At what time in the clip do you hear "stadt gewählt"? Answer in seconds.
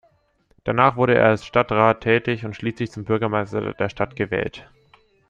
3.89-4.67